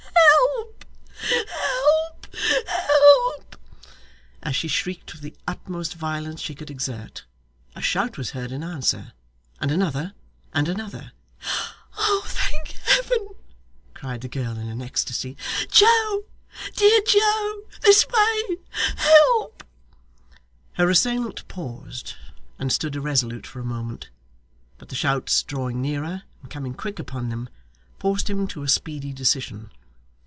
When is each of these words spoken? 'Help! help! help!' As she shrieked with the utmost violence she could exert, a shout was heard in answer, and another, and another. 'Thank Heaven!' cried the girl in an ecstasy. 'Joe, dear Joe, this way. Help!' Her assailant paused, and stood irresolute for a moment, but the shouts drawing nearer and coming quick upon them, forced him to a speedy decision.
'Help! 0.33 0.85
help! 2.25 2.27
help!' 2.67 3.55
As 4.43 4.55
she 4.55 4.67
shrieked 4.67 5.13
with 5.13 5.21
the 5.21 5.35
utmost 5.47 5.93
violence 5.93 6.41
she 6.41 6.55
could 6.55 6.71
exert, 6.71 7.25
a 7.75 7.81
shout 7.81 8.17
was 8.17 8.31
heard 8.31 8.51
in 8.51 8.63
answer, 8.63 9.13
and 9.59 9.71
another, 9.71 10.13
and 10.53 10.67
another. 10.67 11.11
'Thank 11.95 12.69
Heaven!' 12.69 13.29
cried 13.93 14.21
the 14.21 14.27
girl 14.29 14.57
in 14.57 14.67
an 14.67 14.81
ecstasy. 14.81 15.37
'Joe, 15.69 16.25
dear 16.75 16.99
Joe, 17.07 17.63
this 17.81 18.05
way. 18.07 18.57
Help!' 18.97 19.63
Her 20.73 20.89
assailant 20.89 21.47
paused, 21.47 22.15
and 22.57 22.73
stood 22.73 22.95
irresolute 22.95 23.47
for 23.47 23.59
a 23.59 23.63
moment, 23.65 24.09
but 24.77 24.89
the 24.89 24.95
shouts 24.95 25.43
drawing 25.43 25.81
nearer 25.81 26.23
and 26.41 26.49
coming 26.51 26.73
quick 26.73 26.97
upon 26.99 27.29
them, 27.29 27.47
forced 27.99 28.29
him 28.29 28.47
to 28.47 28.63
a 28.63 28.67
speedy 28.69 29.13
decision. 29.13 29.69